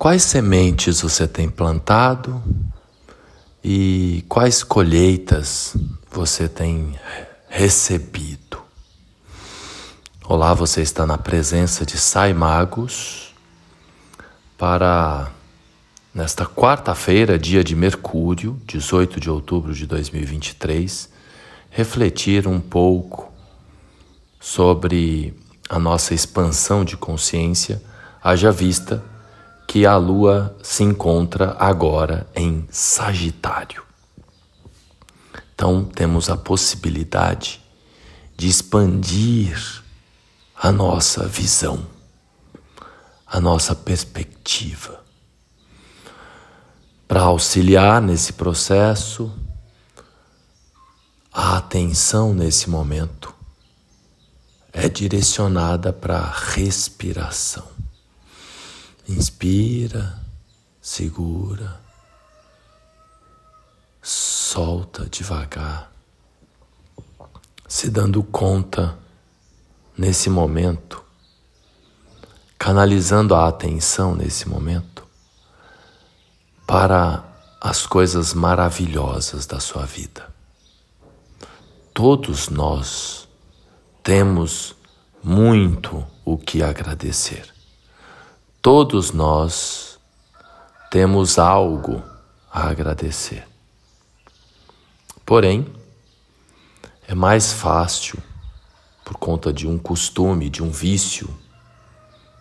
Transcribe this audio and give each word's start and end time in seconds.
quais 0.00 0.22
sementes 0.22 1.02
você 1.02 1.28
tem 1.28 1.46
plantado 1.50 2.42
e 3.62 4.24
quais 4.30 4.62
colheitas 4.62 5.76
você 6.10 6.48
tem 6.48 6.98
recebido. 7.50 8.62
Olá, 10.24 10.54
você 10.54 10.80
está 10.80 11.06
na 11.06 11.18
presença 11.18 11.84
de 11.84 11.98
Sai 11.98 12.32
Magos 12.32 13.34
para 14.56 15.30
nesta 16.14 16.46
quarta-feira, 16.46 17.38
dia 17.38 17.62
de 17.62 17.76
Mercúrio, 17.76 18.58
18 18.64 19.20
de 19.20 19.28
outubro 19.28 19.74
de 19.74 19.86
2023, 19.86 21.10
refletir 21.68 22.48
um 22.48 22.58
pouco 22.58 23.30
sobre 24.40 25.38
a 25.68 25.78
nossa 25.78 26.14
expansão 26.14 26.86
de 26.86 26.96
consciência, 26.96 27.82
haja 28.24 28.50
vista 28.50 29.09
que 29.70 29.86
a 29.86 29.96
Lua 29.96 30.56
se 30.64 30.82
encontra 30.82 31.56
agora 31.56 32.26
em 32.34 32.66
Sagitário. 32.72 33.84
Então, 35.54 35.84
temos 35.84 36.28
a 36.28 36.36
possibilidade 36.36 37.62
de 38.36 38.48
expandir 38.48 39.80
a 40.56 40.72
nossa 40.72 41.24
visão, 41.28 41.86
a 43.24 43.40
nossa 43.40 43.72
perspectiva. 43.72 45.04
Para 47.06 47.20
auxiliar 47.20 48.02
nesse 48.02 48.32
processo, 48.32 49.32
a 51.32 51.58
atenção 51.58 52.34
nesse 52.34 52.68
momento 52.68 53.32
é 54.72 54.88
direcionada 54.88 55.92
para 55.92 56.18
a 56.18 56.28
respiração. 56.28 57.89
Inspira, 59.10 60.16
segura, 60.80 61.80
solta 64.00 65.04
devagar, 65.06 65.90
se 67.66 67.90
dando 67.90 68.22
conta 68.22 68.96
nesse 69.98 70.30
momento, 70.30 71.02
canalizando 72.56 73.34
a 73.34 73.48
atenção 73.48 74.14
nesse 74.14 74.48
momento 74.48 75.04
para 76.64 77.24
as 77.60 77.88
coisas 77.88 78.32
maravilhosas 78.32 79.44
da 79.44 79.58
sua 79.58 79.84
vida. 79.86 80.32
Todos 81.92 82.48
nós 82.48 83.28
temos 84.04 84.76
muito 85.20 86.06
o 86.24 86.38
que 86.38 86.62
agradecer. 86.62 87.59
Todos 88.62 89.10
nós 89.10 89.98
temos 90.90 91.38
algo 91.38 92.02
a 92.52 92.68
agradecer. 92.68 93.48
Porém, 95.24 95.66
é 97.08 97.14
mais 97.14 97.54
fácil, 97.54 98.22
por 99.02 99.16
conta 99.16 99.50
de 99.50 99.66
um 99.66 99.78
costume, 99.78 100.50
de 100.50 100.62
um 100.62 100.70
vício, 100.70 101.34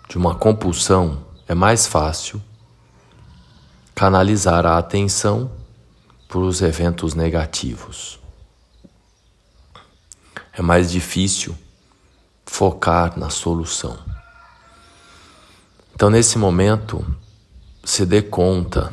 de 0.10 0.18
uma 0.18 0.36
compulsão, 0.36 1.26
é 1.48 1.56
mais 1.56 1.88
fácil 1.88 2.42
canalizar 3.96 4.66
a 4.66 4.78
atenção 4.78 5.50
para 6.28 6.40
os 6.40 6.62
eventos 6.62 7.14
negativos. 7.14 8.20
É 10.52 10.62
mais 10.62 10.92
difícil 10.92 11.58
focar 12.46 13.18
na 13.18 13.30
solução. 13.30 14.19
Então, 16.00 16.10
nesse 16.10 16.38
momento, 16.38 17.06
se 17.84 18.06
dê 18.06 18.22
conta 18.22 18.90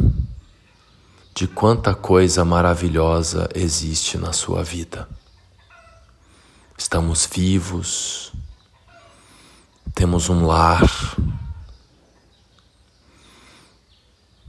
de 1.32 1.46
quanta 1.46 1.94
coisa 1.94 2.44
maravilhosa 2.44 3.48
existe 3.54 4.18
na 4.18 4.32
sua 4.32 4.64
vida. 4.64 5.08
Estamos 6.76 7.24
vivos, 7.24 8.32
temos 9.94 10.28
um 10.28 10.46
lar, 10.46 10.82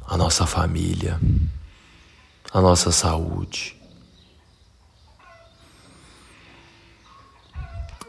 a 0.07 0.17
nossa 0.17 0.47
família, 0.47 1.21
a 2.51 2.59
nossa 2.59 2.91
saúde. 2.91 3.79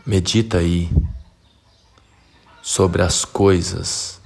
Medita 0.06 0.56
aí 0.56 0.91
sobre 2.62 3.03
as 3.03 3.26
coisas 3.26 4.19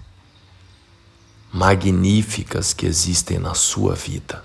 magníficas 1.52 2.72
que 2.72 2.86
existem 2.86 3.38
na 3.38 3.54
sua 3.54 3.94
vida. 3.94 4.42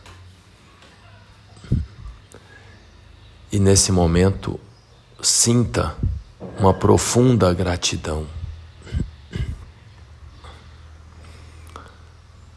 E 3.49 3.59
nesse 3.59 3.93
momento, 3.93 4.59
sinta 5.21 5.95
uma 6.59 6.73
profunda 6.73 7.53
gratidão. 7.53 8.27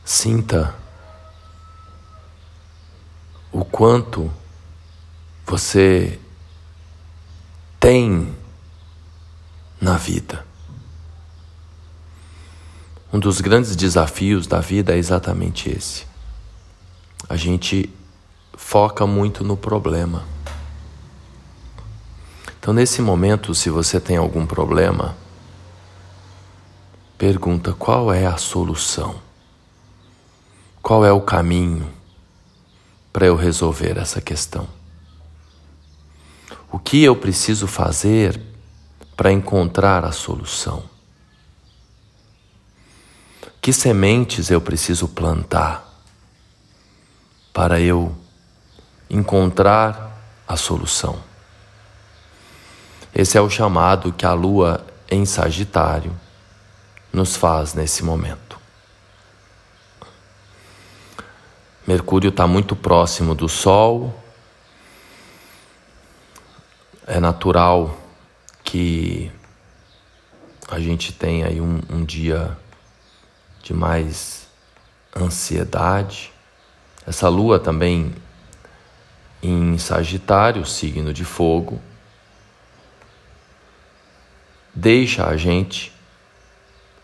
Sinta 0.04 0.74
o 3.52 3.64
quanto 3.64 4.30
você 5.46 6.18
tem 7.78 8.34
na 9.80 9.96
vida. 9.96 10.49
Um 13.12 13.18
dos 13.18 13.40
grandes 13.40 13.74
desafios 13.74 14.46
da 14.46 14.60
vida 14.60 14.94
é 14.94 14.98
exatamente 14.98 15.68
esse. 15.68 16.06
A 17.28 17.36
gente 17.36 17.90
foca 18.54 19.04
muito 19.06 19.42
no 19.42 19.56
problema. 19.56 20.24
Então, 22.58 22.72
nesse 22.72 23.02
momento, 23.02 23.54
se 23.54 23.70
você 23.70 23.98
tem 23.98 24.16
algum 24.16 24.46
problema, 24.46 25.16
pergunta 27.18 27.72
qual 27.72 28.12
é 28.12 28.26
a 28.26 28.36
solução, 28.36 29.16
qual 30.80 31.04
é 31.04 31.10
o 31.10 31.20
caminho 31.20 31.90
para 33.12 33.26
eu 33.26 33.34
resolver 33.34 33.98
essa 33.98 34.20
questão. 34.20 34.68
O 36.70 36.78
que 36.78 37.02
eu 37.02 37.16
preciso 37.16 37.66
fazer 37.66 38.40
para 39.16 39.32
encontrar 39.32 40.04
a 40.04 40.12
solução? 40.12 40.89
Que 43.60 43.74
sementes 43.74 44.50
eu 44.50 44.60
preciso 44.60 45.06
plantar 45.06 45.86
para 47.52 47.78
eu 47.78 48.16
encontrar 49.10 50.16
a 50.48 50.56
solução? 50.56 51.22
Esse 53.14 53.36
é 53.36 53.40
o 53.40 53.50
chamado 53.50 54.14
que 54.14 54.24
a 54.24 54.32
lua 54.32 54.86
em 55.10 55.26
Sagitário 55.26 56.18
nos 57.12 57.36
faz 57.36 57.74
nesse 57.74 58.02
momento. 58.02 58.58
Mercúrio 61.86 62.30
está 62.30 62.46
muito 62.46 62.74
próximo 62.74 63.34
do 63.34 63.48
Sol. 63.48 64.18
É 67.06 67.20
natural 67.20 67.98
que 68.64 69.30
a 70.70 70.78
gente 70.78 71.12
tenha 71.12 71.48
aí 71.48 71.60
um, 71.60 71.80
um 71.90 72.04
dia 72.04 72.56
de 73.62 73.74
mais 73.74 74.48
ansiedade. 75.16 76.32
Essa 77.06 77.28
lua 77.28 77.58
também 77.58 78.14
em 79.42 79.78
Sagitário, 79.78 80.64
signo 80.66 81.12
de 81.12 81.24
fogo, 81.24 81.80
deixa 84.74 85.26
a 85.26 85.36
gente 85.36 85.92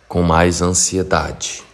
com 0.06 0.22
mais 0.22 0.62
ansiedade, 0.62 1.64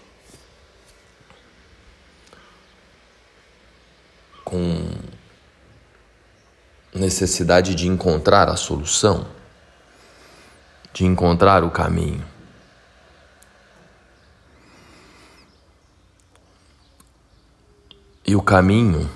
com 4.45 4.89
necessidade 6.95 7.75
de 7.75 7.89
encontrar 7.89 8.49
a 8.49 8.57
solução, 8.57 9.27
de 10.93 11.05
encontrar 11.05 11.65
o 11.65 11.71
caminho. 11.71 12.32
E 18.33 18.35
o 18.35 18.41
caminho 18.41 19.11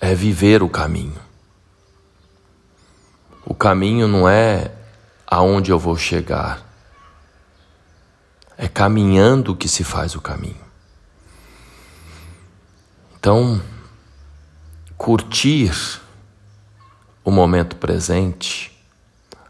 é 0.00 0.14
viver 0.14 0.62
o 0.62 0.68
caminho. 0.70 1.20
O 3.44 3.54
caminho 3.54 4.08
não 4.08 4.26
é 4.26 4.72
aonde 5.26 5.70
eu 5.70 5.78
vou 5.78 5.94
chegar, 5.94 6.66
é 8.56 8.66
caminhando 8.66 9.54
que 9.54 9.68
se 9.68 9.84
faz 9.84 10.14
o 10.14 10.22
caminho. 10.22 10.64
Então, 13.18 13.60
curtir 14.96 16.00
o 17.22 17.30
momento 17.30 17.76
presente, 17.76 18.74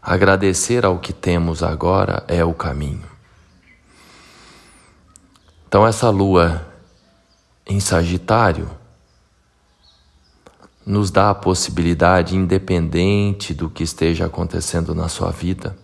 agradecer 0.01 0.83
ao 0.83 0.99
que 0.99 1.13
temos 1.13 1.63
agora 1.63 2.25
é 2.27 2.43
o 2.43 2.53
caminho. 2.53 3.07
Então, 5.65 5.87
essa 5.87 6.09
lua 6.09 6.68
em 7.69 7.79
Sagitário 7.79 8.67
nos 10.83 11.11
dá 11.11 11.29
a 11.29 11.35
possibilidade, 11.35 12.35
independente 12.35 13.53
do 13.53 13.69
que 13.69 13.83
esteja 13.83 14.25
acontecendo 14.25 14.95
na 14.95 15.07
sua 15.07 15.29
vida, 15.29 15.77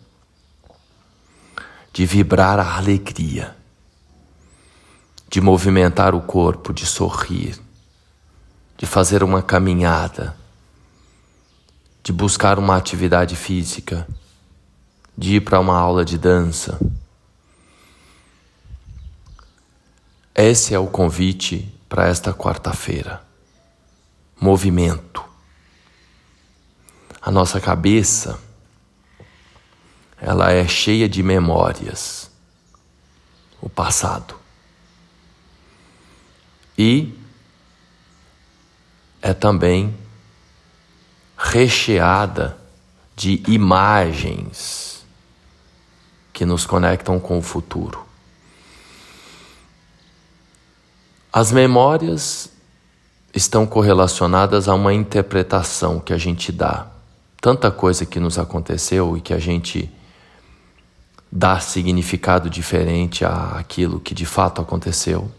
de 1.93 2.07
vibrar 2.07 2.59
a 2.59 2.75
alegria, 2.75 3.55
de 5.29 5.39
movimentar 5.39 6.15
o 6.15 6.21
corpo, 6.21 6.73
de 6.73 6.87
sorrir, 6.87 7.61
de 8.75 8.87
fazer 8.87 9.21
uma 9.21 9.43
caminhada, 9.43 10.35
de 12.01 12.11
buscar 12.11 12.57
uma 12.57 12.75
atividade 12.75 13.35
física, 13.35 14.07
de 15.15 15.35
ir 15.35 15.41
para 15.41 15.59
uma 15.59 15.77
aula 15.77 16.03
de 16.03 16.17
dança. 16.17 16.79
Esse 20.33 20.73
é 20.73 20.79
o 20.79 20.87
convite 20.87 21.74
para 21.87 22.07
esta 22.07 22.33
quarta-feira 22.33 23.25
movimento. 24.39 25.23
A 27.21 27.31
nossa 27.31 27.59
cabeça, 27.59 28.39
ela 30.21 30.51
é 30.51 30.67
cheia 30.67 31.09
de 31.09 31.23
memórias, 31.23 32.29
o 33.61 33.69
passado. 33.69 34.35
E 36.77 37.17
é 39.21 39.33
também 39.33 39.97
recheada 41.37 42.57
de 43.15 43.41
imagens 43.47 45.03
que 46.31 46.45
nos 46.45 46.65
conectam 46.65 47.19
com 47.19 47.39
o 47.39 47.41
futuro. 47.41 48.05
As 51.37 51.51
memórias 51.51 52.49
estão 53.33 53.65
correlacionadas 53.65 54.69
a 54.69 54.73
uma 54.73 54.93
interpretação 54.93 55.99
que 55.99 56.13
a 56.13 56.17
gente 56.17 56.49
dá. 56.49 56.87
Tanta 57.41 57.69
coisa 57.69 58.05
que 58.05 58.21
nos 58.21 58.39
aconteceu 58.39 59.17
e 59.17 59.19
que 59.19 59.33
a 59.33 59.37
gente 59.37 59.91
dá 61.29 61.59
significado 61.59 62.49
diferente 62.49 63.25
àquilo 63.25 63.99
que 63.99 64.13
de 64.13 64.25
fato 64.25 64.61
aconteceu. 64.61 65.29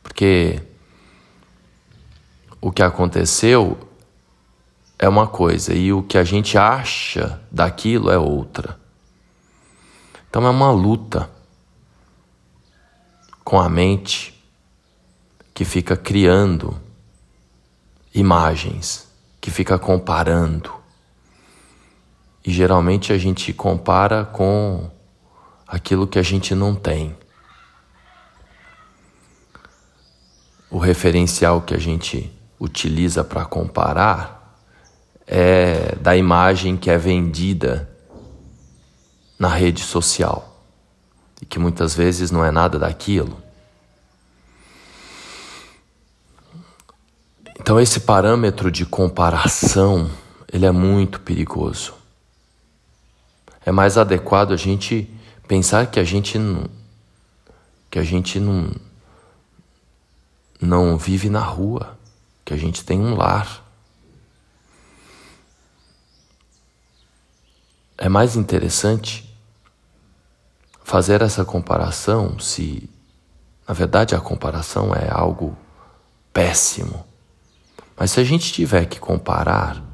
Porque 0.00 0.62
o 2.60 2.70
que 2.70 2.80
aconteceu 2.80 3.76
é 4.96 5.08
uma 5.08 5.26
coisa 5.26 5.74
e 5.74 5.92
o 5.92 6.04
que 6.04 6.18
a 6.18 6.22
gente 6.22 6.56
acha 6.56 7.42
daquilo 7.50 8.12
é 8.12 8.16
outra. 8.16 8.78
Então 10.28 10.46
é 10.46 10.50
uma 10.50 10.70
luta 10.70 11.28
com 13.42 13.58
a 13.58 13.68
mente 13.68 14.39
que 15.60 15.64
fica 15.66 15.94
criando 15.94 16.74
imagens, 18.14 19.06
que 19.38 19.50
fica 19.50 19.78
comparando. 19.78 20.72
E 22.42 22.50
geralmente 22.50 23.12
a 23.12 23.18
gente 23.18 23.52
compara 23.52 24.24
com 24.24 24.90
aquilo 25.68 26.06
que 26.06 26.18
a 26.18 26.22
gente 26.22 26.54
não 26.54 26.74
tem. 26.74 27.14
O 30.70 30.78
referencial 30.78 31.60
que 31.60 31.74
a 31.74 31.78
gente 31.78 32.32
utiliza 32.58 33.22
para 33.22 33.44
comparar 33.44 34.58
é 35.26 35.94
da 35.96 36.16
imagem 36.16 36.74
que 36.74 36.88
é 36.88 36.96
vendida 36.96 37.86
na 39.38 39.48
rede 39.48 39.82
social 39.82 40.64
e 41.42 41.44
que 41.44 41.58
muitas 41.58 41.94
vezes 41.94 42.30
não 42.30 42.42
é 42.42 42.50
nada 42.50 42.78
daquilo. 42.78 43.49
Então 47.70 47.78
esse 47.78 48.00
parâmetro 48.00 48.68
de 48.68 48.84
comparação, 48.84 50.10
ele 50.52 50.66
é 50.66 50.72
muito 50.72 51.20
perigoso. 51.20 51.94
É 53.64 53.70
mais 53.70 53.96
adequado 53.96 54.50
a 54.52 54.56
gente 54.56 55.08
pensar 55.46 55.86
que 55.86 56.00
a 56.00 56.02
gente 56.02 56.36
não, 56.36 56.68
que 57.88 57.96
a 57.96 58.02
gente 58.02 58.40
não 58.40 58.72
não 60.60 60.98
vive 60.98 61.30
na 61.30 61.38
rua, 61.38 61.96
que 62.44 62.52
a 62.52 62.56
gente 62.56 62.84
tem 62.84 62.98
um 62.98 63.14
lar. 63.14 63.64
É 67.96 68.08
mais 68.08 68.34
interessante 68.34 69.32
fazer 70.82 71.22
essa 71.22 71.44
comparação 71.44 72.36
se 72.40 72.90
na 73.68 73.72
verdade 73.72 74.16
a 74.16 74.20
comparação 74.20 74.92
é 74.92 75.08
algo 75.08 75.56
péssimo 76.32 77.08
mas 78.00 78.12
se 78.12 78.18
a 78.18 78.24
gente 78.24 78.50
tiver 78.50 78.86
que 78.86 78.98
comparar, 78.98 79.84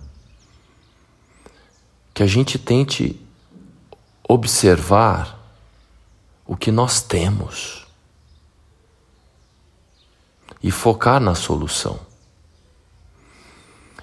que 2.14 2.22
a 2.22 2.26
gente 2.26 2.56
tente 2.56 3.20
observar 4.28 5.36
o 6.46 6.56
que 6.56 6.70
nós 6.70 7.02
temos 7.02 7.84
e 10.62 10.70
focar 10.70 11.18
na 11.18 11.34
solução. 11.34 11.98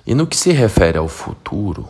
E 0.06 0.14
no 0.14 0.28
que 0.28 0.36
se 0.36 0.52
refere 0.52 0.98
ao 0.98 1.08
futuro, 1.08 1.88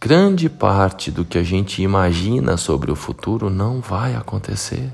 grande 0.00 0.48
parte 0.48 1.10
do 1.10 1.24
que 1.24 1.38
a 1.38 1.42
gente 1.42 1.82
imagina 1.82 2.56
sobre 2.56 2.92
o 2.92 2.94
futuro 2.94 3.50
não 3.50 3.80
vai 3.80 4.14
acontecer. 4.14 4.92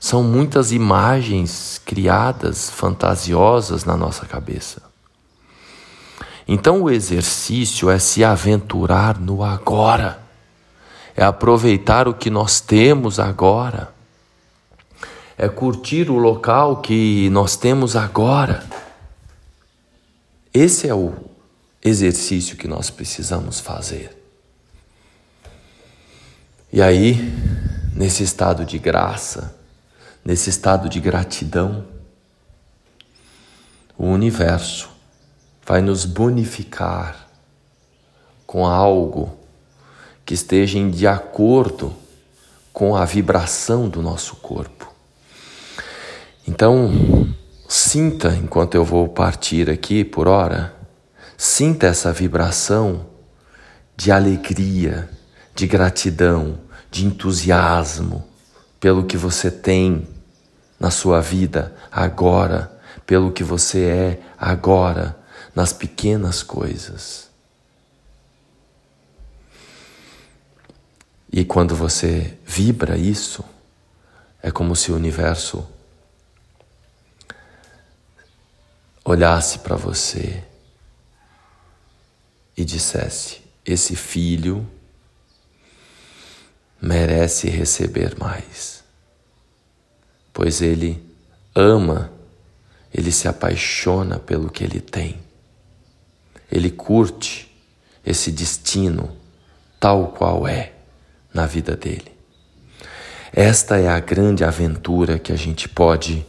São 0.00 0.22
muitas 0.22 0.72
imagens 0.72 1.80
criadas, 1.84 2.70
fantasiosas 2.70 3.84
na 3.84 3.96
nossa 3.96 4.26
cabeça. 4.26 4.82
Então 6.46 6.82
o 6.82 6.90
exercício 6.90 7.90
é 7.90 7.98
se 7.98 8.24
aventurar 8.24 9.18
no 9.18 9.44
agora, 9.44 10.18
é 11.14 11.22
aproveitar 11.22 12.08
o 12.08 12.14
que 12.14 12.30
nós 12.30 12.60
temos 12.60 13.20
agora, 13.20 13.92
é 15.36 15.48
curtir 15.48 16.10
o 16.10 16.16
local 16.16 16.80
que 16.80 17.28
nós 17.30 17.56
temos 17.56 17.96
agora. 17.96 18.64
Esse 20.54 20.88
é 20.88 20.94
o 20.94 21.12
exercício 21.84 22.56
que 22.56 22.66
nós 22.66 22.88
precisamos 22.88 23.60
fazer. 23.60 24.16
E 26.72 26.80
aí, 26.80 27.32
nesse 27.94 28.22
estado 28.22 28.64
de 28.64 28.78
graça, 28.78 29.57
nesse 30.24 30.50
estado 30.50 30.88
de 30.88 31.00
gratidão, 31.00 31.86
o 33.96 34.06
universo 34.06 34.90
vai 35.66 35.80
nos 35.80 36.04
bonificar 36.04 37.26
com 38.46 38.64
algo 38.66 39.36
que 40.24 40.34
esteja 40.34 40.78
de 40.90 41.06
acordo 41.06 41.94
com 42.72 42.94
a 42.94 43.04
vibração 43.04 43.88
do 43.88 44.00
nosso 44.00 44.36
corpo. 44.36 44.92
Então, 46.46 47.34
sinta 47.68 48.34
enquanto 48.36 48.74
eu 48.74 48.84
vou 48.84 49.08
partir 49.08 49.68
aqui 49.68 50.04
por 50.04 50.28
hora, 50.28 50.74
sinta 51.36 51.86
essa 51.86 52.12
vibração 52.12 53.06
de 53.96 54.12
alegria, 54.12 55.10
de 55.54 55.66
gratidão, 55.66 56.60
de 56.90 57.04
entusiasmo 57.04 58.27
pelo 58.80 59.04
que 59.04 59.16
você 59.16 59.50
tem 59.50 60.06
na 60.78 60.90
sua 60.90 61.20
vida 61.20 61.74
agora, 61.90 62.72
pelo 63.06 63.32
que 63.32 63.42
você 63.42 63.84
é 63.84 64.22
agora, 64.38 65.18
nas 65.54 65.72
pequenas 65.72 66.42
coisas. 66.42 67.28
E 71.30 71.44
quando 71.44 71.74
você 71.74 72.38
vibra 72.44 72.96
isso, 72.96 73.44
é 74.42 74.50
como 74.50 74.74
se 74.74 74.90
o 74.92 74.96
universo 74.96 75.66
olhasse 79.04 79.58
para 79.58 79.76
você 79.76 80.44
e 82.56 82.64
dissesse: 82.64 83.40
Esse 83.64 83.94
filho 83.94 84.68
merece 86.80 87.48
receber 87.48 88.16
mais 88.18 88.78
pois 90.38 90.62
ele 90.62 91.02
ama, 91.52 92.12
ele 92.94 93.10
se 93.10 93.26
apaixona 93.26 94.20
pelo 94.20 94.48
que 94.48 94.62
ele 94.62 94.80
tem. 94.80 95.18
Ele 96.48 96.70
curte 96.70 97.52
esse 98.06 98.30
destino 98.30 99.16
tal 99.80 100.12
qual 100.12 100.46
é 100.46 100.74
na 101.34 101.44
vida 101.44 101.74
dele. 101.74 102.12
Esta 103.32 103.78
é 103.78 103.88
a 103.88 103.98
grande 103.98 104.44
aventura 104.44 105.18
que 105.18 105.32
a 105.32 105.36
gente 105.36 105.68
pode 105.68 106.24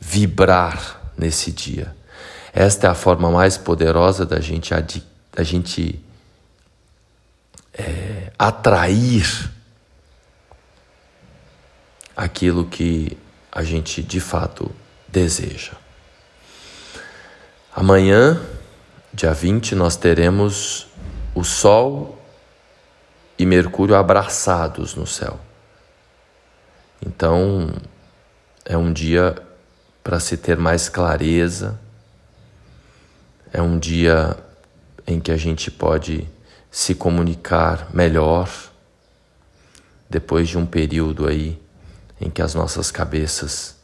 vibrar 0.00 1.12
nesse 1.16 1.52
dia. 1.52 1.94
Esta 2.52 2.88
é 2.88 2.90
a 2.90 2.96
forma 2.96 3.30
mais 3.30 3.56
poderosa 3.56 4.26
da 4.26 4.40
gente, 4.40 4.74
da 5.30 5.44
gente 5.44 6.04
é, 7.80 8.32
atrair 8.38 9.50
aquilo 12.16 12.66
que 12.66 13.16
a 13.50 13.62
gente 13.62 14.02
de 14.02 14.20
fato 14.20 14.70
deseja. 15.08 15.72
Amanhã, 17.74 18.40
dia 19.12 19.32
20, 19.32 19.74
nós 19.74 19.96
teremos 19.96 20.86
o 21.34 21.42
Sol 21.42 22.20
e 23.38 23.46
Mercúrio 23.46 23.94
abraçados 23.94 24.94
no 24.94 25.06
céu. 25.06 25.40
Então, 27.04 27.72
é 28.64 28.76
um 28.76 28.92
dia 28.92 29.34
para 30.04 30.20
se 30.20 30.36
ter 30.36 30.56
mais 30.56 30.88
clareza, 30.88 31.80
é 33.52 33.62
um 33.62 33.78
dia 33.78 34.36
em 35.06 35.18
que 35.18 35.32
a 35.32 35.36
gente 35.36 35.70
pode 35.70 36.28
se 36.70 36.94
comunicar 36.94 37.88
melhor 37.92 38.48
depois 40.08 40.48
de 40.48 40.56
um 40.56 40.66
período 40.66 41.26
aí 41.26 41.60
em 42.20 42.30
que 42.30 42.42
as 42.42 42.54
nossas 42.54 42.90
cabeças 42.90 43.76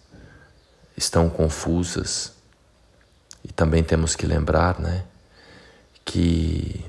estão 0.96 1.28
confusas. 1.28 2.32
E 3.44 3.52
também 3.52 3.82
temos 3.82 4.14
que 4.14 4.26
lembrar, 4.26 4.78
né, 4.78 5.04
que 6.04 6.84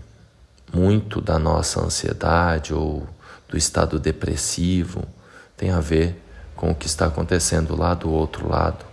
muito 0.73 1.21
da 1.21 1.39
nossa 1.39 1.79
ansiedade 1.81 2.73
ou 2.73 3.07
do 3.47 3.57
estado 3.57 3.99
depressivo 3.99 5.03
tem 5.55 5.71
a 5.71 5.79
ver 5.79 6.21
com 6.55 6.71
o 6.71 6.75
que 6.75 6.87
está 6.87 7.05
acontecendo 7.05 7.75
lá 7.75 7.93
do 7.93 8.09
outro 8.11 8.49
lado 8.49 8.85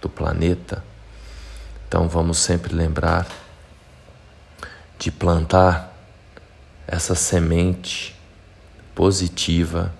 do 0.00 0.08
planeta. 0.08 0.82
Então 1.86 2.08
vamos 2.08 2.38
sempre 2.38 2.74
lembrar 2.74 3.26
de 4.98 5.10
plantar 5.10 5.91
essa 6.86 7.14
semente 7.14 8.14
positiva 8.94 9.92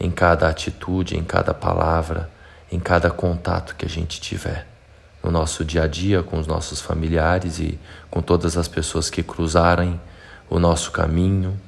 em 0.00 0.10
cada 0.10 0.48
atitude, 0.48 1.16
em 1.16 1.24
cada 1.24 1.52
palavra, 1.52 2.30
em 2.70 2.78
cada 2.78 3.10
contato 3.10 3.74
que 3.74 3.84
a 3.84 3.88
gente 3.88 4.20
tiver 4.20 4.66
no 5.22 5.30
nosso 5.30 5.64
dia 5.64 5.82
a 5.82 5.86
dia 5.86 6.22
com 6.22 6.38
os 6.38 6.46
nossos 6.46 6.80
familiares 6.80 7.58
e 7.58 7.78
com 8.10 8.22
todas 8.22 8.56
as 8.56 8.68
pessoas 8.68 9.10
que 9.10 9.22
cruzarem 9.22 10.00
o 10.48 10.58
nosso 10.58 10.90
caminho, 10.90 11.60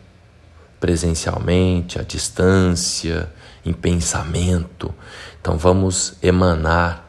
presencialmente, 0.79 1.99
à 1.99 2.03
distância, 2.03 3.31
em 3.65 3.73
pensamento. 3.73 4.95
Então 5.41 5.59
vamos 5.59 6.15
emanar 6.23 7.07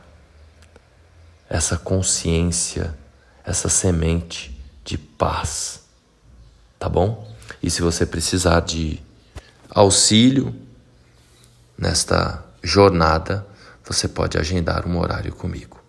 essa 1.50 1.78
consciência, 1.78 2.94
essa 3.46 3.70
semente 3.70 4.60
de 4.84 4.98
paz. 4.98 5.86
Tá 6.78 6.90
bom? 6.90 7.31
E 7.62 7.70
se 7.70 7.82
você 7.82 8.06
precisar 8.06 8.62
de 8.62 9.00
auxílio 9.70 10.56
nesta 11.78 12.44
jornada, 12.64 13.46
você 13.84 14.08
pode 14.08 14.38
agendar 14.38 14.88
um 14.88 14.98
horário 15.00 15.34
comigo. 15.34 15.81